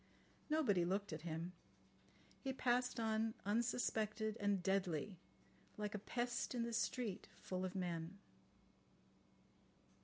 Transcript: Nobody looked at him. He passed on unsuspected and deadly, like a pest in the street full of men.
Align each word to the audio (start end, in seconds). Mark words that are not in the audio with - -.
Nobody 0.49 0.83
looked 0.83 1.13
at 1.13 1.21
him. 1.21 1.51
He 2.39 2.53
passed 2.53 2.99
on 2.99 3.35
unsuspected 3.45 4.35
and 4.39 4.63
deadly, 4.63 5.19
like 5.77 5.93
a 5.93 5.99
pest 5.99 6.55
in 6.55 6.63
the 6.63 6.73
street 6.73 7.27
full 7.35 7.63
of 7.63 7.75
men. 7.75 8.17